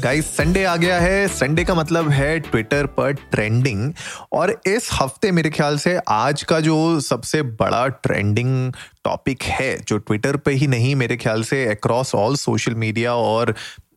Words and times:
Guys 0.00 0.26
Sunday 0.36 0.62
आ 0.64 0.74
गया 0.76 0.98
है। 1.00 1.26
Sunday 1.28 1.64
का 1.64 1.74
मतलब 1.74 2.08
है 2.10 2.38
ट्विटर 2.40 2.86
पर 2.96 3.12
ट्रेंडिंग 3.12 3.92
और 4.32 4.50
इस 4.66 4.88
हफ़्ते 4.92 5.30
मेरे 5.32 5.50
ख्याल 5.50 5.76
से 5.78 5.96
आज 6.08 6.42
का 6.42 6.60
जो 6.60 7.00
सबसे 7.00 7.42
बड़ा 7.42 7.86
ट्रेंडिंग 7.88 8.72
टॉपिक 9.04 9.42
है, 9.42 9.76
जो 9.78 9.98
ट्विटर 9.98 10.36
पे 10.36 10.52
ही 10.52 10.66
नहीं, 10.66 10.94
मेरे 10.96 11.16
ख्याल 11.16 11.42
से 11.42 11.64
अक्रॉस 11.66 12.14
ऑल 12.14 12.36
सोशल 12.36 12.74
मीडिया 12.74 13.14
और 13.14 13.54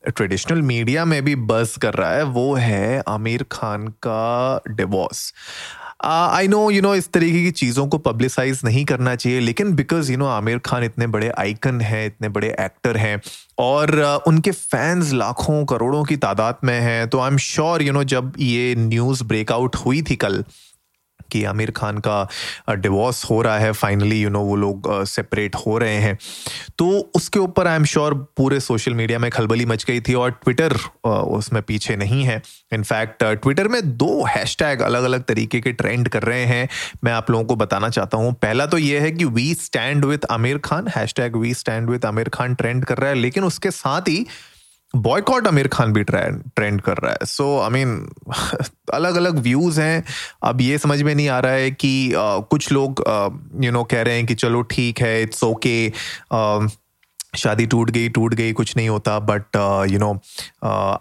ट्रेडिशनल 0.08 0.62
मीडिया 0.62 1.06
में 1.06 1.24
भी 1.26 1.36
बस 1.36 1.78
कर 1.78 1.94
रहा 1.94 2.12
है, 2.12 2.24
वो 2.24 2.54
है 2.56 3.02
आमिर 3.08 3.46
खान 3.52 3.88
का 4.08 4.62
divorce 4.68 5.34
I 6.06 6.48
know 6.48 6.70
you 6.72 6.82
know 6.82 6.94
इस 6.96 7.12
तरीके 7.12 7.44
की 7.44 7.52
चीज़ों 7.52 7.88
को 7.88 7.98
पब्लिसाइज 7.98 8.62
नहीं 8.66 8.84
करना 8.86 9.16
चाहिए 9.16 9.40
लेकिन 9.40 9.74
because 9.76 10.12
you 10.12 10.18
know 10.18 10.26
Aamir 10.28 10.58
Khan 10.58 10.84
इतने 10.84 11.08
बड़े 11.08 11.30
आइकन 11.30 11.80
हैं 11.82 12.06
इतने 12.06 12.30
बड़े 12.30 12.48
एक्टर 12.60 12.98
हैं 12.98 13.22
और 13.60 13.92
uh, 13.92 14.28
उनके 14.28 14.52
फैंस 14.52 15.14
लाखों 15.14 15.64
करोड़ों 15.66 16.04
की 16.04 16.18
तादाद 16.18 16.58
में 16.64 16.80
हैं 16.80 17.08
तो 17.10 17.20
I 17.20 17.32
am 17.32 17.38
sure 17.38 17.84
you 17.84 17.94
know 17.94 18.04
जब 18.14 18.34
ये 18.40 18.76
न्यूज़ 18.78 19.24
ब्रेकआउट 19.24 19.76
हुई 19.76 20.02
थी 20.02 20.16
कल 20.16 20.44
कि 21.34 21.44
आमिर 21.46 21.72
खान 21.72 21.98
का 22.08 22.28
डिवोर्स 22.72 23.24
हो 23.26 23.42
रहा 23.42 23.58
है 23.60 23.72
फाइनली 23.74 24.22
यू 24.22 24.30
नो 24.30 24.42
वो 24.42 24.56
लोग 24.56 24.92
सेपरेट 25.06 25.56
हो 25.56 25.78
रहे 25.78 25.98
हैं। 25.98 26.18
तो 26.78 26.90
उसके 27.16 27.40
ऊपर 27.40 27.68
आई 27.68 27.76
एम 27.76 27.86
श्योर 27.86 28.14
पूरे 28.38 28.60
सोशल 28.62 28.94
मीडिया 28.94 29.20
में 29.20 29.30
खलबली 29.32 29.66
मच 29.66 29.84
गई 29.86 30.02
थी 30.02 30.14
और 30.14 30.32
ट्विटर 30.34 30.78
उसमें 31.08 31.62
पीछे 31.64 31.96
नहीं 31.96 32.24
है। 32.24 32.42
इनफैक्ट 32.74 33.24
ट्विटर 33.24 33.68
में 33.68 33.82
दो 33.98 34.24
हैशटैग 34.26 34.82
अलग 34.82 35.04
अलग 35.04 35.24
तरीके 35.24 35.60
के 35.62 35.72
ट्रेंड 35.74 36.10
कर 36.10 36.24
रहे 36.24 36.44
हैं। 36.46 36.68
मैं 37.04 37.12
आप 37.14 37.32
लोगों 37.32 37.46
को 37.46 37.56
बताना 37.56 37.90
चाहता 37.90 38.18
हूँ। 38.18 38.34
पहला 38.42 38.66
तो 38.66 38.78
ये 38.78 39.00
है 39.00 39.12
कि 39.12 39.26
we 39.26 39.54
stand 39.56 40.06
with 40.06 40.26
Aamir 40.32 40.58
Khan 40.66 40.88
hashtag 40.96 41.36
we 41.36 41.54
stand 41.54 41.90
with 41.90 42.06
Aamir 42.06 42.30
Khan 42.30 42.56
trend 42.56 42.86
कर 42.86 42.98
रहा 42.98 43.10
है। 43.10 43.16
लेकिन 43.16 43.44
उसके 43.44 43.72
साथ 43.72 44.02
ही 44.02 44.26
बॉयकॉट 44.96 45.48
आमिर 45.48 45.68
खान 45.68 45.94
भी 45.94 46.04
ट्रेंड 46.04 46.82
कर 46.82 46.98
रहा 46.98 47.12
है। 47.12 47.26
सो 47.26 47.60
आई 47.60 47.70
मीन 47.70 47.98
अलग 48.94 49.16
अलग 49.16 49.40
व्यूज़ 49.40 49.82
हैं। 49.82 50.04
अब 50.44 50.62
ये 50.62 50.78
समझ 50.78 51.02
में 51.02 51.14
नहीं 51.16 51.30
आ 51.30 51.40
रहा 51.40 51.52
है 51.52 51.72
कि 51.72 52.10
uh, 52.10 52.44
कुछ 52.50 52.72
लोग 52.72 53.04
यू 53.64 53.72
नो 53.72 53.84
कह 53.84 54.02
रहे 54.02 54.16
हैं 54.16 54.26
कि 54.26 54.36
चलो 54.36 54.62
ठीक 54.72 55.02
है 55.02 55.22
इट्स 55.24 55.44
ओके 55.44 55.76
शादी 57.38 57.66
टूट 57.66 57.90
गई 57.92 58.10
टूट 58.10 58.34
गई 58.34 58.52
कुछ 58.54 58.76
नहीं 58.78 58.90
होता 58.90 59.18
बट 59.20 59.56
यू 59.92 60.00
नो 60.00 60.12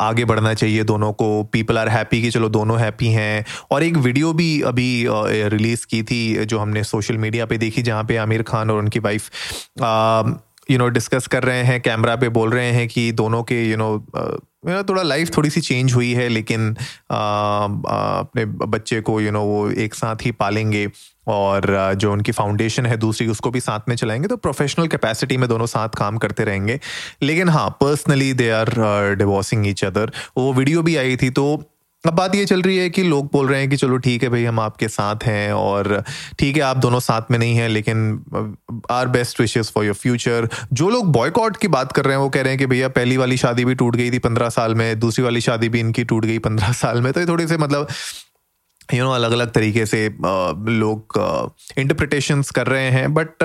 आगे 0.01 0.25
बढ़ना 0.25 0.53
चाहिए 0.55 0.85
दोनों 0.85 1.13
को। 1.13 1.43
पीपल 1.53 1.79
आर 1.79 1.89
हैप्पी 1.89 2.20
कि 2.23 2.31
चलो 2.31 2.48
दोनों 2.48 2.79
हैप्पी 2.81 3.09
हैं। 3.09 3.45
और 3.70 3.83
एक 3.83 3.97
वीडियो 3.97 4.33
भी 4.33 4.61
अभी 4.63 5.05
रिलीज़ 5.09 5.87
की 5.87 6.03
थी 6.03 6.45
जो 6.45 6.59
हमने 6.59 6.85
सोशल 6.85 7.19
मीडिया 7.19 7.47
पे 7.47 7.59
देखी 7.59 7.83
जहाँ 7.83 8.05
पे 8.05 8.17
आमिर 8.17 8.43
खान 8.43 8.70
और 8.70 8.79
उनकी 8.79 8.98
वाइफ 8.98 9.31
यू 10.73 10.78
नो 10.78 10.89
डिस्कस 10.89 11.27
कर 11.27 11.42
रहे 11.45 11.62
हैं 11.62 11.81
कैमरा 11.81 12.17
पे 12.17 12.28
बोल 12.28 12.51
रहे 12.51 12.70
हैं 12.70 12.89
कि 12.89 13.12
दोनों 13.12 13.42
के 13.42 13.70
यू 13.70 13.77
नो 13.77 14.06
यू 14.69 14.75
नो 14.75 14.83
थोड़ा 14.83 15.03
लाइफ 15.03 15.37
थोड़ी 15.37 15.51
सी 15.51 15.61
चेंज 15.61 15.95
हुई 15.95 16.12
है 16.12 16.29
लेकिन 16.29 16.77
आ, 17.11 17.17
आ, 17.17 18.19
अपने 18.19 18.45
बच्चे 18.45 19.01
को 19.01 19.20
यू 19.20 19.31
नो 19.31 19.42
वो 19.42 19.70
एक 19.70 19.95
साथ 19.95 20.17
ही 20.23 20.31
पालेंगे 20.31 20.89
और 21.27 21.92
जो 21.95 22.12
उनकी 22.12 22.33
फाउंडेशन 22.33 22.87
है 22.87 22.97
दूसरी 22.97 23.29
उसको 23.29 23.51
भी 23.51 23.61
साथ 23.61 23.81
में 23.89 23.97
चलाएँगे 23.97 24.29
तो 24.29 24.37
प्रोफेशनल 24.37 24.87
कैपेसिटी 24.87 25.37
में 25.37 25.48
दोनों 25.48 25.67
साथ 25.67 25.89
काम 25.89 26.19
करते 26.19 26.45
रहेंगे। 26.45 26.81
लेकिन 27.23 27.48
हाँ 27.48 27.70
personally 27.70 28.33
they 28.33 28.51
are 28.51 28.70
divorcing 29.19 29.67
each 29.67 29.84
other 29.84 30.12
वो 30.36 30.53
वीडियो 30.53 30.83
भी 30.83 30.97
आई 30.97 31.17
थी 31.17 31.31
तो 31.31 31.64
अब 32.05 32.12
बात 32.12 32.34
ये 32.34 32.45
चल 32.45 32.62
रही 32.62 32.77
है 32.77 32.89
कि 32.91 33.03
लोग 33.03 33.28
बोल 33.33 33.48
रहे 33.48 33.58
हैं 33.61 33.68
कि 33.70 33.77
चलो 33.77 33.96
ठीक 33.96 34.23
है 34.23 34.29
भाई, 34.29 34.45
हम 34.45 34.61
आपके 34.61 34.89
साथ 34.89 35.24
हैं 35.24 35.52
और 35.52 36.02
ठीक 36.39 36.57
है, 36.57 36.63
आप 36.63 36.77
दोनों 36.77 37.01
साथ 37.01 37.30
में 37.30 37.39
नहीं 37.39 37.55
हैं, 37.57 37.68
लेकिन 37.68 38.83
our 38.90 39.08
best 39.08 39.40
wishes 39.40 39.70
for 39.74 39.85
your 39.85 39.95
future 39.95 40.48
जो 40.73 40.89
लोग 40.90 41.13
बॉयकॉट 41.13 41.57
की 41.57 41.68
बात 41.68 41.92
कर 41.92 42.05
रहे 42.05 42.17
हैं, 42.17 42.23
वो 42.23 42.29
कह 42.29 42.42
रहे 42.42 42.52
हैं 42.52 42.58
कि 42.58 42.67
भैया, 42.67 42.89
पहली 42.89 43.17
वाली 43.17 43.36
शादी 43.36 43.64
भी 43.64 43.74
टूट 43.74 43.96
गई 43.96 44.11
थी 44.11 44.18
पंद्रह 44.18 44.48
साल 44.48 44.74
में, 44.74 44.98
दूसरी 45.01 45.24
वाली 45.24 45.40
शादी 45.40 45.68
भी 45.68 45.80
इनकी 45.80 46.05
टूट 46.05 46.24
गई 46.24 46.39
पंद्रह 46.40 46.73
साल 46.73 47.01
में। 47.02 47.13
तो 47.13 47.20
ये 47.20 47.27
थोड़ी 47.27 47.46
से 47.46 47.58
मतलब 47.58 47.89
यू 48.95 49.05
नो 49.05 49.11
अलग 49.13 49.33
अलग 49.33 49.51
तरीके 49.53 49.86
से 49.86 50.07
लोग 50.19 51.19
इंटरप्रिटेशंस 51.79 52.51
कर 52.51 52.67
रहे 52.67 52.91
हैं 52.91 53.13
बट 53.14 53.45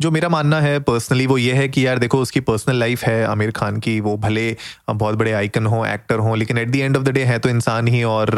जो 0.00 0.10
मेरा 0.10 0.28
मानना 0.28 0.60
है 0.60 0.78
पर्सनली 0.80 1.26
वो 1.26 1.38
ये 1.38 1.52
है 1.52 1.68
कि 1.68 1.86
यार 1.86 1.98
देखो, 1.98 2.18
उसकी 2.18 2.40
पर्सनल 2.40 2.76
लाइफ 2.76 3.02
है, 3.04 3.24
आमिर 3.24 3.50
खान 3.50 3.76
की, 3.78 3.98
वो 4.00 4.16
भले 4.16 4.56
बहुत 4.90 5.14
बड़े 5.14 5.32
आइकन 5.32 5.66
हो 5.66 5.84
एक्टर 5.86 6.18
हो, 6.18 6.34
लेकिन 6.34 6.58
at 6.58 6.70
the 6.70 6.76
end 6.76 6.96
of 6.96 7.04
the 7.04 7.08
day 7.08 7.24
है 7.24 7.38
तो 7.38 7.48
इंसान 7.48 7.88
ही 7.88 8.02
और 8.04 8.30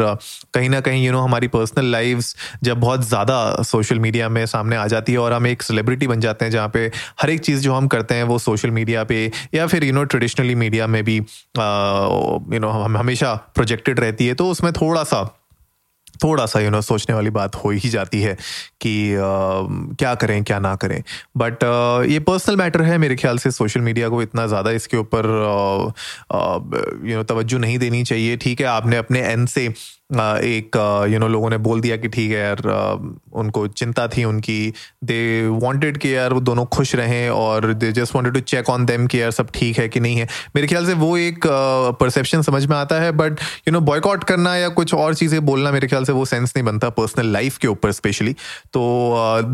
कहीं 0.53 0.69
ना 0.69 0.79
कहीं 0.79 1.05
यू 1.05 1.11
नो 1.11 1.19
हमारी 1.19 1.47
पर्सनल 1.47 1.85
लाइफ 1.85 2.33
जब 2.63 2.79
बहुत 2.79 3.07
ज़्यादा 3.07 3.39
सोशल 3.63 3.99
मीडिया 3.99 4.29
में 4.29 4.45
सामने 4.45 4.75
आ 4.75 4.87
जाती 4.87 5.11
है 5.11 5.17
और 5.17 5.33
हम 5.33 5.47
एक 5.47 5.61
सेलिब्रिटी 5.61 6.07
बन 6.07 6.19
जाते 6.19 6.45
हैं 6.45 6.51
जहाँ 6.51 6.69
पे 6.69 6.85
हर 7.21 7.29
एक 7.29 7.39
चीज़ 7.39 7.61
जो 7.61 7.73
हम 7.73 7.87
करते 7.87 8.15
हैं 8.15 8.23
वो 8.23 8.39
सोशल 8.39 8.71
मीडिया 8.71 9.03
पे 9.03 9.31
या 9.53 9.67
फिर 9.67 9.83
यू 9.83 9.93
नो 9.93 10.03
ट्रेडिशनली 10.03 10.55
मीडिया 10.55 10.87
में 10.87 11.03
भी 11.03 11.15
यू 11.15 12.59
नो 12.59 12.69
हम 12.69 12.97
हमेशा 12.97 13.33
प्रोजेक्टेड 13.55 13.99
रहती 13.99 14.27
है 14.27 14.33
तो 14.33 14.49
उसमें 14.49 14.73
थोड़ा 14.73 15.03
सा 15.03 15.21
थोड़ा 16.23 16.45
सा 16.45 16.59
यू 16.59 16.69
नो 16.69 16.81
सोचने 16.81 17.15
वाली 17.15 17.29
बात 17.31 17.55
हो 17.55 17.69
ही 17.71 17.89
जाती 17.89 18.21
है 18.21 18.33
कि 18.81 18.93
क्या 19.99 20.13
करें, 20.15 20.43
क्या 20.43 20.59
ना 20.59 20.75
करें। 20.75 21.01
बट 21.37 21.63
ये 22.09 22.19
पर्सनल 22.21 22.55
मैटर 22.57 22.81
है 22.81 22.97
मेरे 22.97 23.15
ख्याल 23.15 23.37
से 23.37 23.51
सोशल 23.51 23.81
मीडिया 23.81 24.09
को 24.09 24.21
इतना 24.21 24.45
ज़्यादा 24.47 24.71
इसके 24.71 24.97
ऊपर 24.97 25.25
यू 27.05 27.17
नो 27.17 27.23
तवज्जो 27.23 27.57
नहीं 27.57 27.77
देनी 27.79 28.03
चाहिए। 28.03 28.37
ठीक 28.37 28.61
है, 28.61 28.67
आपने 28.67 28.97
अपने 28.97 29.19
एंड 29.21 29.47
से 29.47 29.67
एक 30.13 30.75
यू 31.11 31.19
नो 31.19 31.27
लोगों 31.27 31.49
ने 31.49 31.57
बोल 31.59 31.81
दिया 31.81 31.97
कि 31.97 32.07
ठीक 32.07 32.31
है 32.31 32.39
यार 32.39 32.61
उनको 33.33 33.65
चिंता 33.67 34.07
थी 34.07 34.23
उनकी। 34.23 34.73
दे 35.03 35.47
वांटेड 35.61 35.97
कि 35.97 36.15
यार 36.15 36.33
वो 36.33 36.39
दोनों 36.41 36.65
खुश 36.67 36.93
रहें 36.95 37.29
और 37.29 37.73
they 37.73 37.91
just 37.91 38.15
wanted 38.15 38.33
to 38.33 38.39
check 38.41 38.69
on 38.69 38.85
them 38.85 39.07
कि 39.07 39.21
यार 39.21 39.31
सब 39.31 39.49
ठीक 39.53 39.79
है 39.79 39.87
कि 39.89 39.99
नहीं 39.99 40.17
है। 40.17 40.27
मेरे 40.55 40.67
ख्याल 40.67 40.85
से 40.85 40.93
वो 40.95 41.15
एक 41.17 41.47
परसेप्शन 41.99 42.41
समझ 42.41 42.65
में 42.65 42.75
आता 42.77 42.99
है 43.01 43.11
बट 43.11 43.39
यू 43.67 43.71
नो 43.71 43.79
बॉयकॉट 43.81 44.23
करना 44.23 44.55
या 44.55 44.69
कुछ 44.71 44.93
और 44.93 45.15
चीज़ें 45.15 45.39
बोलना 45.45 45.71
मेरे 45.71 45.87
ख्याल 45.87 46.05
से 46.05 46.11
वो 46.11 46.25
सेंस 46.25 46.53
नहीं 46.55 46.65
बनता 46.65 46.89
पर्सनल 46.91 47.31
लाइफ 47.33 47.57
के 47.57 47.67
ऊपर 47.67 47.91
स्पेशली 47.91 48.33
तो 48.73 48.81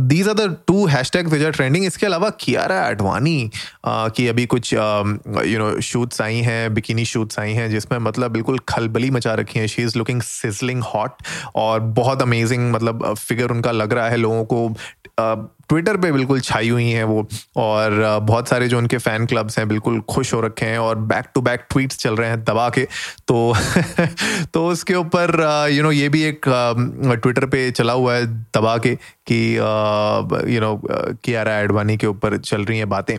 these 0.08 0.28
are 0.28 0.34
the 0.34 0.56
two 0.68 0.86
hashtag 1.12 1.28
which 1.28 1.44
are 1.44 1.52
trending 1.52 1.86
इसके 1.86 2.06
अलावा 2.06 2.30
कियारा 2.40 2.82
एडवानी 2.88 3.50
की 3.88 4.28
अभी 4.28 4.46
कुछ 4.46 4.74
यू 4.74 5.60
नो 5.60 5.80
शूट्स 5.82 6.22
आई 6.22 6.40
हैं 6.42 6.74
बिकिनी 6.74 7.06
शूट्स 7.06 7.40
आई 7.40 7.54
हैं, 7.54 7.70
जिसमें 7.70 7.98
मतलब 8.00 8.32
बिल्कुल 8.32 8.60
खलबली 8.70 9.12
मचा 9.12 9.34
रखी 9.34 9.60
है। 9.60 9.68
She 9.68 9.82
is 9.82 9.98
looking 9.98 10.22
sizzling 10.52 10.84
hot 10.84 11.24
और 11.56 11.80
बहुत 12.02 12.22
अमेजिंग 12.22 12.72
मतलब 12.72 13.14
फिगर 13.16 13.52
उनका 13.52 13.72
लग 13.72 13.94
रहा 13.94 14.10
है 14.10 14.18
लोगों 14.18 14.44
को। 14.46 14.70
ट्विटर 15.70 15.98
पे 15.98 16.12
बिल्कुल 16.12 16.40
छाई 16.40 16.70
हुई 16.70 16.90
हैं 16.90 17.04
वो 17.04 17.28
और 17.58 18.20
बहुत 18.24 18.50
सारे 18.50 18.68
जो 18.68 18.78
उनके 18.78 18.98
फ़ैन 18.98 19.26
क्लब्स 19.26 19.58
हैं 19.60 19.68
बिल्कुल 19.68 20.00
खुश 20.10 20.34
हो 20.34 20.42
रखे 20.42 20.66
हैं 20.66 20.78
और 20.80 20.96
बैक 21.08 21.26
टू 21.36 21.42
बैक 21.42 21.66
ट्वीट्स 21.72 21.98
चल 21.98 22.16
रहे 22.16 22.30
हैं 22.30 22.44
दबा 22.44 22.70
के। 22.70 22.86
तो 23.28 23.54
तो 24.54 24.68
उसके 24.68 24.96
ऊपर 24.96 25.34
यू 25.72 25.84
नो 25.84 25.92
ये 25.92 26.10
भी 26.10 26.22
एक 26.24 26.46
ट्विटर 26.48 27.46
पे 27.46 27.70
चला 27.72 27.94
हुआ 27.94 28.14
है 28.16 28.28
दबा 28.28 28.78
के 28.78 28.96
कि 29.32 29.40
यू 30.54 30.62
नो 30.62 30.80
कियारा 30.86 31.58
एडवानी 31.60 31.98
के 31.98 32.08
ऊपर 32.08 32.38
चल 32.38 32.66
रही 32.66 32.78
हैं 32.78 32.90
बातें। 32.90 33.18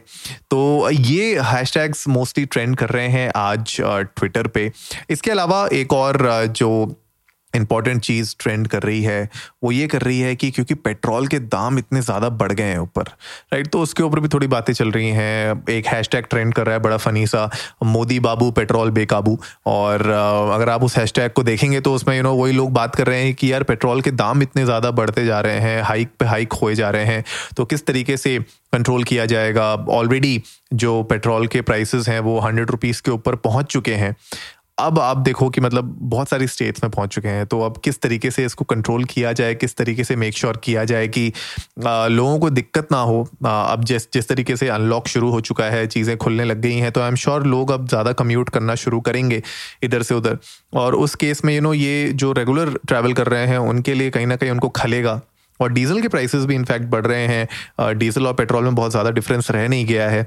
तो 0.51 0.91
ये 0.91 1.39
हैशटैग्स 1.41 2.07
मोस्टली 2.09 2.45
ट्रेंड 2.47 2.77
कर 2.77 2.89
रहे 2.89 3.09
हैं 3.09 3.31
आज 3.37 3.77
ट्विटर 3.81 4.47
पे। 4.47 4.71
इसके 5.11 5.31
अलावा 5.31 5.67
एक 5.73 5.93
और 5.93 6.47
जो 6.47 6.71
इंपॉर्टेंट 7.55 8.03
चीज़ 8.03 8.35
ट्रेंड 8.39 8.67
कर 8.69 8.83
रही 8.83 9.03
है, 9.03 9.29
वो 9.65 9.73
ये 9.73 9.87
कर 9.89 10.03
रही 10.03 10.21
है 10.21 10.35
कि 10.37 10.51
क्योंकि 10.51 10.75
पेट्रोल 10.77 11.27
के 11.27 11.39
दाम 11.49 11.79
इतने 11.79 12.01
ज़्यादा 12.03 12.29
बढ़ 12.31 12.53
गए 12.53 12.65
हैं 12.65 12.79
ऊपर 12.79 13.03
राइट 13.53 13.69
तो 13.69 13.81
उसके 13.81 14.03
ऊपर 14.03 14.21
भी 14.21 14.29
थोड़ी 14.29 14.47
बातें 14.47 14.73
चल 14.73 14.91
रही 14.91 15.11
हैं। 15.11 15.65
एक 15.71 15.87
हैशटैग 15.87 16.25
ट्रेंड 16.31 16.55
कर 16.55 16.67
रहा 16.67 16.75
है, 16.75 16.81
बड़ा 16.83 16.97
फनी 16.99 17.27
सा, 17.27 17.49
मोदी 17.85 18.19
बाबू 18.21 18.51
पेट्रोल 18.53 18.91
बेकाबू। 18.91 19.39
और 19.67 20.07
अगर 20.51 20.69
आप 20.69 20.85
उस 20.85 20.97
हैशटैग 20.97 21.31
को 21.33 21.43
देखेंगे 21.43 21.81
तो 21.81 21.95
उसमें 21.95 22.17
यू 22.17 22.23
नो 22.23 22.35
वही 22.35 22.53
लोग 22.53 22.73
बात 22.73 22.95
कर 22.95 23.07
रहे 23.07 23.23
हैं 23.23 23.35
कि 23.35 23.53
यार 23.53 23.63
पेट्रोल 23.65 24.01
के 24.03 24.11
दाम 24.13 24.43
इतने 24.43 24.65
ज़्यादा 24.65 24.91
बढ़ते 24.93 25.25
जा 25.27 25.41
रहे 25.41 25.61
हैं 25.61 25.83
हाइक 25.83 26.11
पे 26.21 26.27
हाइक 26.27 26.53
होए 26.53 26.75
जा 26.75 26.91
रहे 26.91 27.05
हैं। 27.05 27.25
तो 27.57 27.65
किस 27.65 27.87
तरीके 27.87 28.17
से 28.17 28.39
कंट्रोल 28.73 29.05
किया 29.05 29.25
जाएगा? 29.27 29.73
ऑलरेडी 29.91 30.43
जो 30.75 31.03
पेट्रोल 31.03 31.47
के 31.47 31.61
प्राइसेस 31.63 32.09
हैं, 32.09 32.21
वो 32.21 32.39
हंड्रेड 32.41 32.71
रुपीज़ 32.71 33.03
के 33.03 33.11
ऊपर 33.11 33.35
पहुँच 33.39 33.67
चुके 33.67 33.95
हैं। 33.95 34.15
अब 34.79 34.99
आप 34.99 35.17
देखो 35.17 35.49
कि 35.51 35.61
मतलब 35.61 35.97
बहुत 36.01 36.29
सारी 36.29 36.47
स्टेट्स 36.47 36.83
में 36.85 36.91
पहुँच 36.91 37.15
चुके 37.15 37.29
हैं 37.29 37.47
तो 37.47 37.61
अब 37.61 37.77
किस 37.85 38.01
तरीके 38.01 38.31
से 38.31 38.45
इसको 38.45 38.65
कंट्रोल 38.65 39.05
किया 39.05 39.33
जाए 39.33 39.55
किस 39.55 39.77
तरीके 39.77 40.05
से 40.05 40.17
मेक 40.17 40.37
श्योर 40.37 40.53
sure 40.53 40.65
किया 40.65 40.85
जाए 40.85 41.09
कि 41.09 41.33
आ, 41.87 42.07
लोगों 42.07 42.39
को 42.39 42.51
दिक्कत 42.51 42.93
ना 42.93 42.99
हो 43.01 43.29
आ, 43.47 43.63
अब 43.63 43.85
जिस 43.85 44.07
जिस 44.13 44.29
तरीके 44.29 44.57
से 44.57 44.69
अनलॉक 44.69 45.09
शुरू 45.09 45.31
हो 45.31 45.41
चुका 45.41 45.65
है 45.65 45.87
चीज़ें 45.87 46.17
खुलने 46.17 46.45
लग 46.45 46.61
गई 46.61 46.77
हैं 46.77 46.93
तो 46.93 47.01
आई 47.01 47.09
एम 47.09 47.15
श्योर 47.17 47.47
लोग 47.47 47.71
अब 47.71 47.89
ज़्यादा 47.89 48.13
कम्यूट 48.15 48.51
करना 48.51 48.75
शुरू 48.77 49.01
करेंगे 49.01 49.43
इधर 49.83 50.03
से 50.03 50.15
उधर। 50.15 50.39
और 50.75 50.95
उस 50.95 51.15
केस 51.15 51.45
में 51.45 51.55
यू 51.55 51.61
नो 51.61 51.75
ये 51.75 52.13
जो 52.15 52.33
रेगुलर 52.33 52.79
ट्रैवल 52.89 53.13
कर 53.13 53.27
रहे 53.27 53.47
हैं 53.47 53.59
उनके 53.59 53.95
लिए 53.95 54.11
कहीं 54.11 54.27
ना 54.27 54.37
कहीं 54.37 54.51
उनको 54.51 54.69
खलेगा। 54.77 55.21
और 55.61 55.73
डीजल 55.73 56.01
के 56.01 56.09
प्राइसेस 56.09 56.45
भी 56.45 56.55
इनफैक्ट 56.55 56.87
बढ़ 56.87 57.07
रहे 57.07 57.27
हैं 57.27 57.99
डीजल 57.99 58.27
और 58.27 58.35
पेट्रोल 58.35 58.65
में 58.65 58.75
बहुत 58.75 58.91
ज़्यादा 58.91 59.11
डिफरेंस 59.11 59.51
रह 59.51 59.69
नहीं 59.69 59.87
गया 59.87 60.09
है। 60.11 60.27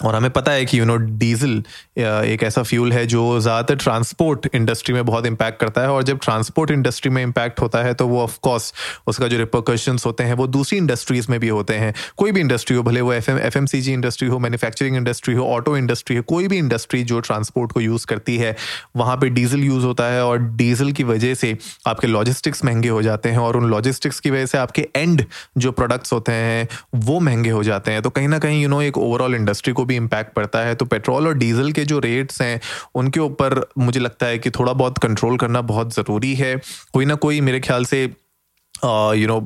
और 0.00 0.14
हमें 0.14 0.30
पता 0.30 0.52
है 0.52 0.64
कि 0.64 0.78
यू 0.78 0.84
नो 0.84 0.96
डीजल 0.96 1.62
एक 1.98 2.42
ऐसा 2.42 2.62
फ्यूल 2.62 2.92
है 2.92 3.06
जो 3.06 3.38
ज़्यादातर 3.40 3.76
ट्रांसपोर्ट 3.76 4.48
इंडस्ट्री 4.54 4.94
में 4.94 5.04
बहुत 5.06 5.26
इम्पैक्ट 5.26 5.60
करता 5.60 5.80
है 5.80 5.88
और 5.88 6.02
जब 6.02 6.18
ट्रांसपोर्ट 6.22 6.70
इंडस्ट्री 6.70 7.10
में 7.10 7.22
इम्पैक्ट 7.22 7.60
होता 7.60 7.82
है 7.82 7.94
तो 7.94 8.06
वो 8.08 8.20
ऑफ़ 8.22 8.38
कोर्स 8.42 8.72
उसका 9.06 9.28
जो 9.28 9.38
रिपोकशंस 9.38 10.06
होते 10.06 10.24
हैं, 10.24 10.34
वो 10.34 10.46
दूसरी 10.46 10.78
इंडस्ट्रीज़ 10.78 11.26
में 11.30 11.38
भी 11.40 11.48
होते 11.48 11.74
हैं। 11.74 11.94
कोई 12.16 12.32
भी 12.32 12.40
इंडस्ट्री 12.40 12.76
हो, 12.76 12.82
भले 12.82 13.00
वो 13.00 13.12
एफ़ 13.12 13.30
एम 13.58 13.66
इंडस्ट्री 13.76 14.28
हो 14.28 14.38
मैन्युफैक्चरिंग 14.38 14.96
इंडस्ट्री 14.96 15.34
हो 15.34 15.46
ऑटो 15.46 15.76
इंडस्ट्री 15.76 16.16
हो, 16.16 16.22
कोई 16.24 16.48
भी 16.48 16.58
इंडस्ट्री 16.58 17.02
जो 17.04 17.20
ट्रांसपोर्ट 17.20 17.72
को 17.72 17.80
यूज़ 17.80 18.06
करती 18.06 18.36
है, 18.36 18.54
वहाँ 18.96 19.16
पर 19.16 19.28
डीजल 19.30 19.60
यूज़ 19.60 19.84
होता 19.84 20.04
है 20.04 20.24
और 20.24 20.38
डीजल 20.56 20.92
की 20.92 21.04
वजह 21.04 21.34
से 21.34 21.56
आपके 21.86 22.06
लॉजिस्टिक्स 22.06 22.64
महँगे 22.64 22.88
हो 22.88 23.02
जाते 23.02 23.28
हैं 23.28 23.38
और 23.38 23.56
उन 23.56 23.68
लॉजिस्टिक्स 23.70 24.20
की 24.20 24.30
वजह 24.30 24.46
से 24.46 24.58
आपके 24.58 24.88
एंड 24.96 25.24
जो 25.58 25.72
प्रोडक्ट्स 25.72 26.12
होते 26.12 26.32
हैं, 26.32 26.68
वो 26.96 27.18
महँगे 27.20 27.50
हो 27.50 27.62
जाते 27.64 27.92
हैं। 27.92 28.02
तो 28.02 28.10
कहीं 28.10 28.28
ना 28.28 28.38
कहीं 28.38 28.62
यू 28.62 28.68
नो 28.68 28.82
एक 28.82 28.98
ओवरऑल 28.98 29.34
इंडस्ट्री 29.34 29.72
को 29.72 29.84
भी 29.86 29.96
इम्पैक्ट 29.96 30.34
पड़ता 30.34 30.58
है 30.58 30.74
तो 30.74 30.84
पेट्रोल 30.86 31.26
और 31.26 31.34
डीजल 31.34 31.72
के 31.72 31.84
जो 31.84 31.98
रेट्स 31.98 32.40
हैं, 32.42 32.60
उनके 32.94 33.20
ऊपर 33.20 33.60
मुझे 33.78 34.00
लगता 34.00 34.26
है 34.26 34.38
कि 34.38 34.50
थोड़ा 34.50 34.72
बहुत 34.74 34.98
कंट्रोल 34.98 35.36
करना 35.38 35.60
बहुत 35.64 35.94
ज़रूरी 35.94 36.34
है। 36.34 36.54
कोई 36.94 37.04
ना 37.04 37.14
कोई 37.16 37.40
मेरे 37.40 37.60
ख्याल 37.60 37.84
से 37.84 38.02
यू 38.04 39.26
नो 39.26 39.40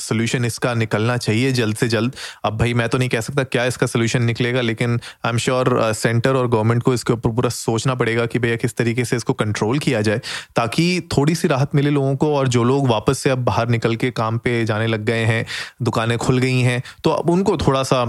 सोल्यूशन 0.00 0.44
इसका 0.44 0.74
निकलना 0.76 1.16
चाहिए 1.18 1.52
जल्द 1.52 1.76
से 1.76 1.88
जल्द। 1.88 2.16
अब 2.44 2.56
भाई, 2.58 2.74
मैं 2.74 2.88
तो 2.88 2.98
नहीं 2.98 3.08
कह 3.08 3.20
सकता 3.20 3.44
क्या 3.44 3.64
इसका 3.64 3.86
सोल्यूशन 3.86 4.22
निकलेगा, 4.24 4.60
लेकिन 4.60 5.00
आई 5.24 5.30
एम 5.30 5.38
श्योर 5.38 5.92
सेंटर 5.94 6.34
और 6.34 6.48
गवर्नमेंट 6.48 6.82
को 6.82 6.94
इसके 6.94 7.12
ऊपर 7.12 7.30
पूरा 7.30 7.48
सोचना 7.50 7.94
पड़ेगा 7.94 8.26
कि 8.26 8.38
भैया 8.38 8.56
किस 8.56 8.76
तरीके 8.76 9.04
से 9.04 9.16
इसको 9.16 9.32
कंट्रोल 9.34 9.78
किया 9.78 10.00
जाए, 10.00 10.20
ताकि 10.56 11.08
थोड़ी 11.16 11.34
सी 11.34 11.48
राहत 11.48 11.74
मिले 11.74 11.90
लोगों 11.90 12.14
को 12.16 12.34
और 12.36 12.48
जो 12.48 12.64
लोग 12.64 12.88
वापस 12.88 13.18
से 13.18 13.30
अब 13.30 13.44
बाहर 13.44 13.68
निकल 13.68 13.96
के 13.96 14.10
काम 14.12 14.38
पे 14.38 14.64
जाने 14.64 14.86
लग 14.86 15.04
गए 15.04 15.24
हैं, 15.24 15.44
दुकानें 15.82 16.16
खुल 16.18 16.38
गई 16.38 16.60
हैं 16.60 16.82
तो 17.04 17.10
अब 17.10 17.30
उनको 17.30 17.56
थोड़ा 17.58 17.82
सा 17.82 18.02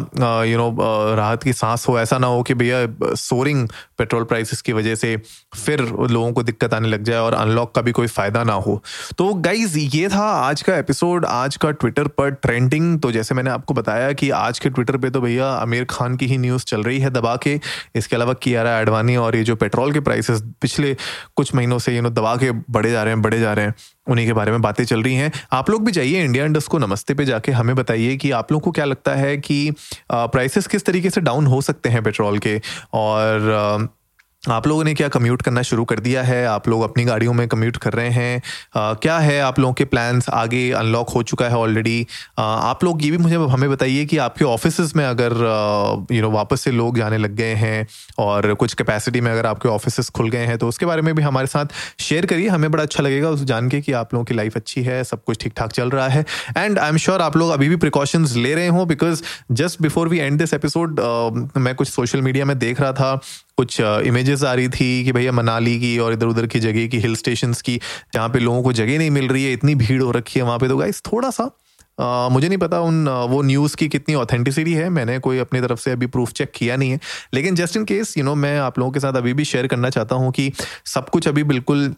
यू 0.45 0.57
नो 0.57 0.75
राहत 1.15 1.43
की 1.43 1.53
सांस 1.53 1.87
हो, 1.87 1.99
ऐसा 1.99 2.17
ना 2.17 2.27
हो 2.27 2.43
कि 2.43 2.53
भैया 2.53 3.15
सोरिंग 3.15 3.67
पेट्रोल 3.97 4.23
प्राइसेस 4.23 4.61
की 4.61 4.73
वजह 4.73 4.95
से 4.95 5.15
फिर 5.55 5.81
लोगों 5.81 6.31
को 6.33 6.43
दिक्कत 6.43 6.73
आने 6.73 6.87
लग 6.87 7.03
जाए 7.03 7.17
और 7.19 7.33
अनलॉक 7.33 7.73
का 7.75 7.81
भी 7.81 7.91
कोई 7.91 8.07
फ़ायदा 8.09 8.43
ना 8.43 8.53
हो। 8.55 8.81
तो 9.17 9.33
गाइज़ 9.41 9.77
ये 9.77 10.07
था 10.09 10.25
आज 10.39 10.61
का 10.61 10.77
एपिसोड 10.77 11.25
आज 11.25 11.57
का 11.57 11.71
ट्विटर 11.81 12.07
पर 12.07 12.29
ट्रेंडिंग 12.31 12.99
तो 13.01 13.11
जैसे 13.11 13.35
मैंने 13.35 13.49
आपको 13.49 13.73
बताया 13.73 14.11
कि 14.13 14.29
आज 14.29 14.59
के 14.59 14.69
ट्विटर 14.69 14.97
पे 14.97 15.09
तो 15.09 15.21
भैया 15.21 15.47
आमिर 15.51 15.85
खान 15.89 16.15
की 16.17 16.25
ही 16.25 16.37
न्यूज़ 16.37 16.65
चल 16.65 16.83
रही 16.83 16.99
है 16.99 17.09
दबा 17.09 17.35
के। 17.43 17.59
इसके 17.95 18.15
अलावा 18.15 18.33
कियारा 18.33 18.77
एडवानी 18.79 19.15
और 19.15 19.35
ये 19.35 19.43
जो 19.43 19.55
पेट्रोल 19.55 19.93
के 19.93 19.99
प्राइसेस 19.99 20.41
पिछले 20.61 20.95
कुछ 21.35 21.53
महीनों 21.55 21.79
से 21.79 21.95
यू 21.95 22.01
नो 22.01 22.09
दबा 22.09 22.35
के 22.35 22.51
बढ़े 22.51 22.91
जा 22.91 23.03
रहे 23.03 23.13
हैं, 23.13 23.21
बढ़े 23.21 23.39
जा 23.39 23.53
रहे 23.53 23.65
हैं। 23.65 23.73
उन्हीं 24.07 24.25
के 24.27 24.33
बारे 24.33 24.51
में 24.51 24.61
बातें 24.61 24.83
चल 24.85 25.03
रही 25.03 25.15
हैं। 25.15 25.31
आप 25.51 25.69
लोग 25.69 25.85
भी 25.85 25.91
जाइए 25.91 26.23
इंडिया 26.23 26.45
इंडस्ट 26.45 26.67
को 26.67 26.77
नमस्ते 26.79 27.13
पे 27.13 27.25
जाके 27.25 27.51
हमें 27.51 27.75
बताइए 27.75 28.15
कि 28.17 28.31
आप 28.31 28.51
लोग 28.51 28.61
को 28.61 28.71
क्या 28.71 28.85
लगता 28.85 29.15
है 29.15 29.37
कि 29.37 29.73
प्राइसेस 30.11 30.67
किस 30.67 30.85
तरीके 30.85 31.09
से 31.09 31.21
डाउन 31.21 31.47
हो 31.47 31.61
सकते 31.61 31.89
हैं 31.89 32.03
पेट्रोल 32.03 32.39
के? 32.39 32.61
और 32.93 33.89
आप 34.49 34.67
लोगों 34.67 34.83
ने 34.83 34.93
क्या 34.93 35.07
कम्यूट 35.07 35.41
करना 35.41 35.61
शुरू 35.61 35.83
कर 35.85 35.99
दिया 35.99 36.21
है? 36.23 36.45
आप 36.47 36.67
लोग 36.67 36.81
अपनी 36.83 37.03
गाड़ियों 37.05 37.33
में 37.33 37.47
कम्यूट 37.47 37.75
कर 37.77 37.93
रहे 37.93 38.09
हैं। 38.09 38.41
आ, 38.75 38.93
क्या 38.93 39.17
है 39.19 39.39
आप 39.41 39.59
लोगों 39.59 39.73
के 39.73 39.85
प्लान्स 39.85 40.29
आगे 40.29 40.71
अनलॉक 40.71 41.09
हो 41.09 41.21
चुका 41.23 41.45
है 41.45 41.57
ऑलरेडी 41.57 42.07
आप 42.37 42.83
लोग 42.83 43.03
ये 43.03 43.11
भी 43.11 43.17
मुझे 43.17 43.35
हमें 43.35 43.69
बताइए 43.71 44.05
कि 44.05 44.17
आपके 44.17 44.45
ऑफ़िस 44.45 44.95
में 44.95 45.05
अगर 45.05 45.33
यू 46.11 46.21
नो 46.21 46.31
वापस 46.31 46.61
से 46.61 46.71
लोग 46.71 46.97
जाने 46.97 47.17
लग 47.17 47.35
गए 47.35 47.53
हैं 47.55 47.87
और 48.19 48.53
कुछ 48.53 48.73
कैपेसिटी 48.73 49.21
में 49.21 49.31
अगर 49.31 49.45
आपके 49.45 49.69
ऑफ़िस 49.69 50.09
खुल 50.09 50.29
गए 50.29 50.45
हैं 50.45 50.57
तो 50.57 50.67
उसके 50.67 50.85
बारे 50.85 51.01
में 51.01 51.13
भी 51.15 51.23
हमारे 51.23 51.47
साथ 51.47 51.65
शेयर 51.99 52.25
करिए। 52.25 52.47
हमें 52.47 52.69
बड़ा 52.71 52.83
अच्छा 52.83 53.03
लगेगा 53.03 53.29
उस 53.29 53.43
जान 53.43 53.69
के 53.69 53.81
कि 53.81 53.91
आप 53.91 54.13
लोगों 54.13 54.25
की 54.25 54.35
लाइफ 54.35 54.55
अच्छी 54.55 54.83
है 54.83 55.03
सब 55.03 55.23
कुछ 55.23 55.43
ठीक 55.43 55.53
ठाक 55.57 55.71
चल 55.71 55.89
रहा 55.89 56.07
है। 56.07 56.25
एंड 56.57 56.79
आई 56.79 56.89
एम 56.89 56.97
श्योर 56.97 57.21
आप 57.21 57.37
लोग 57.37 57.51
अभी 57.51 57.69
भी 57.69 57.75
प्रिकॉशंस 57.75 58.35
ले 58.35 58.55
रहे 58.55 58.67
हो 58.67 58.85
because 58.85 59.23
just 59.51 59.81
before 59.81 60.07
we 60.07 60.19
end 60.19 60.39
this 60.39 60.53
episode 60.53 60.99
मैं 61.57 61.75
कुछ 61.75 61.87
सोशल 61.87 62.21
मीडिया 62.21 62.45
में 62.45 62.57
देख 62.59 62.81
रहा 62.81 62.93
था 62.93 63.19
कुछ 63.61 63.79
इमेजेस 63.81 64.43
आ 64.43 64.53
रही 64.53 64.69
थी 64.69 64.91
कि 65.05 65.11
भैया 65.11 65.31
मनाली 65.31 65.79
की 65.79 65.97
और 65.99 66.13
इधर 66.13 66.25
उधर 66.25 66.47
की 66.47 66.59
जगह 66.59 66.87
की 66.87 66.99
हिल 66.99 67.15
स्टेशन 67.15 67.53
की 67.65 67.79
जहाँ 68.13 68.29
पे 68.29 68.39
लोगों 68.39 68.63
को 68.63 68.73
जगह 68.73 68.97
नहीं 68.97 69.11
मिल 69.11 69.27
रही 69.27 69.43
है 69.45 69.53
इतनी 69.53 69.75
भीड़ 69.75 70.01
हो 70.01 70.11
रखी 70.11 70.39
है 70.39 70.45
वहाँ 70.45 70.59
पे। 70.59 70.67
तो 70.67 70.77
गाइस 70.77 71.01
थोड़ा 71.13 71.29
सा 71.29 71.51
Uh, 71.99 72.31
मुझे 72.31 72.47
नहीं 72.47 72.57
पता 72.57 72.79
उन 72.81 73.07
वो 73.29 73.41
न्यूज़ 73.41 73.75
की 73.75 73.87
कितनी 73.87 74.13
ऑथेंटिसिटी 74.15 74.73
है 74.73 74.87
मैंने 74.89 75.17
कोई 75.19 75.37
अपनी 75.37 75.59
तरफ़ 75.61 75.79
से 75.79 75.91
अभी 75.91 76.05
प्रूफ 76.05 76.31
चेक 76.31 76.51
किया 76.55 76.75
नहीं 76.75 76.91
है। 76.91 76.99
लेकिन 77.33 77.55
just 77.55 77.75
in 77.77 77.83
case 77.85 78.17
you 78.17 78.23
know 78.23 78.35
मैं 78.35 78.57
आप 78.59 78.79
लोगों 78.79 78.91
के 78.91 78.99
साथ 78.99 79.13
अभी 79.13 79.33
भी 79.33 79.45
शेयर 79.45 79.67
करना 79.67 79.89
चाहता 79.89 80.15
हूँ 80.15 80.31
कि 80.31 80.51
सब 80.85 81.09
कुछ 81.09 81.27
अभी 81.27 81.43
बिल्कुल 81.43 81.93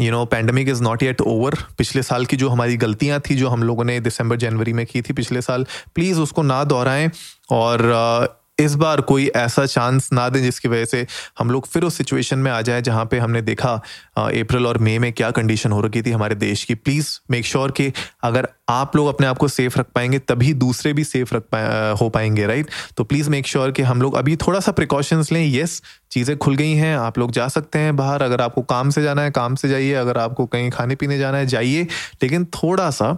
you 0.00 0.10
know 0.10 0.24
pandemic 0.24 0.68
is 0.68 0.82
not 0.82 1.02
yet 1.02 1.20
over 1.20 1.56
पिछले 1.78 2.02
साल 2.02 2.26
की 2.26 2.36
जो 2.36 2.48
हमारी 2.48 2.76
गलतियाँ 2.76 3.20
थी 3.20 3.36
जो 3.36 3.48
हम 3.48 3.62
लोगों 3.62 3.84
ने 3.84 3.98
दिसंबर 4.00 4.36
जनवरी 4.36 4.72
में 4.72 4.84
की 4.86 5.02
थी 5.02 5.12
पिछले 5.12 5.42
साल 5.42 5.66
प्लीज़ 5.94 6.20
उसको 6.20 6.42
ना 6.42 6.62
दोहराएँ। 6.64 7.10
और 7.50 8.39
इस 8.60 8.74
बार 8.74 9.00
कोई 9.00 9.26
ऐसा 9.26 9.64
चांस 9.66 10.08
ना 10.12 10.28
दें 10.28 10.40
जिसकी 10.42 10.68
वजह 10.68 10.84
से 10.84 11.06
हम 11.38 11.50
लोग 11.50 11.66
फिर 11.66 11.82
उस 11.82 11.96
सिचुएशन 11.98 12.38
में 12.38 12.50
आ 12.50 12.60
जाए 12.60 12.82
जहाँ 12.82 13.04
पे 13.04 13.18
हमने 13.18 13.42
देखा 13.42 13.72
अप्रैल 14.18 14.66
और 14.66 14.78
मई 14.78 14.98
में 14.98 15.12
क्या 15.12 15.30
कंडीशन 15.30 15.72
हो 15.72 15.80
रखी 15.80 16.02
थी 16.02 16.10
हमारे 16.10 16.34
देश 16.34 16.64
की। 16.64 16.74
प्लीज़ 16.74 17.08
मेक 17.30 17.46
श्योर 17.46 17.70
कि 17.70 17.92
अगर 18.22 18.48
आप 18.68 18.96
लोग 18.96 19.08
अपने 19.08 19.26
आप 19.26 19.38
को 19.38 19.48
सेफ़ 19.48 19.78
रख 19.78 19.86
पाएँगे, 19.94 20.18
तभी 20.18 20.52
दूसरे 20.54 20.92
भी 20.92 21.04
सेफ़ 21.04 21.34
रख 21.34 21.42
पाए 21.52 21.92
हो 21.92 22.08
पाएँगे 22.08 22.46
राइट 22.46 22.70
तो 22.96 23.04
प्लीज़ 23.04 23.30
मेक 23.30 23.46
श्योर 23.46 23.70
कि 23.70 23.82
हम 23.82 24.02
लोग 24.02 24.14
अभी 24.14 24.36
थोड़ा 24.36 24.60
सा 24.60 24.72
प्रिकॉशंस 24.72 25.32
लें। 25.32 25.44
येस 25.44 25.80
चीज़ें 26.10 26.36
खुल 26.38 26.56
गई 26.56 26.72
हैं, 26.72 26.96
आप 26.96 27.18
लोग 27.18 27.30
जा 27.30 27.48
सकते 27.48 27.78
हैं 27.78 27.96
बाहर। 27.96 28.22
अगर 28.22 28.40
आपको 28.40 28.62
काम 28.62 28.90
से 28.90 29.02
जाना 29.02 29.22
है, 29.22 29.30
काम 29.30 29.54
से 29.54 29.68
जाइए। 29.68 29.94
अगर 29.94 30.18
आपको 30.18 30.46
कहीं 30.46 30.70
खाने 30.70 30.94
पीने 30.94 31.18
जाना 31.18 31.38
है, 31.38 31.46
जाइए। 31.46 31.86
लेकिन 32.22 32.44
थोड़ा 32.54 32.90
सा 32.90 33.16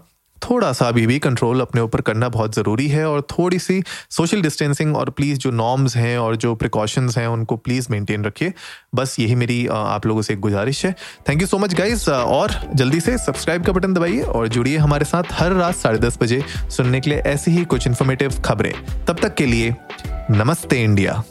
थोड़ा 0.50 0.72
सा 0.72 0.88
अभी 0.88 1.06
भी 1.06 1.18
कंट्रोल 1.18 1.60
अपने 1.60 1.80
ऊपर 1.80 2.00
करना 2.00 2.28
बहुत 2.28 2.54
ज़रूरी 2.54 2.88
है 2.88 3.04
और 3.08 3.20
थोड़ी 3.20 3.58
सी 3.58 3.82
सोशल 4.10 4.42
डिस्टेंसिंग 4.42 4.96
और 4.96 5.10
प्लीज़ 5.10 5.38
जो 5.38 5.50
नॉर्म्स 5.50 5.96
हैं 5.96 6.18
और 6.18 6.36
जो 6.36 6.54
प्रिकॉशंस 6.54 7.18
हैं 7.18 7.26
उनको 7.26 7.56
प्लीज़ 7.56 7.86
मेंटेन 7.90 8.24
रखिए। 8.24 8.52
बस 8.94 9.16
यही 9.20 9.34
मेरी 9.34 9.66
आप 9.66 10.06
लोगों 10.06 10.22
से 10.22 10.32
एक 10.32 10.40
गुजारिश 10.40 10.84
है। 10.86 10.94
Thank 11.28 11.40
you 11.40 11.46
so 11.46 11.58
much 11.58 11.74
guys 11.74 12.10
और 12.10 12.52
जल्दी 12.74 13.00
से 13.00 13.18
सब्सक्राइब 13.18 13.64
का 13.64 13.72
बटन 13.72 13.94
दबाइए 13.94 14.22
और 14.22 14.48
जुड़िए 14.48 14.76
हमारे 14.78 15.04
साथ 15.04 15.32
हर 15.32 15.52
रात 15.52 15.74
साढ़े 15.74 15.98
दस 15.98 16.18
बजे 16.22 16.42
सुनने 16.70 17.00
के 17.00 17.10
लिए 17.10 17.18
ऐसी 17.18 17.50
ही 17.50 17.64
कुछ 17.64 17.86
इन्फॉर्मेटिव 17.86 18.40
खबरें। 18.44 18.72
तब 19.06 19.20
तक 19.22 19.34
के 19.34 19.46
लिए 19.46 19.74
नमस्ते 20.30 20.82
इंडिया 20.82 21.22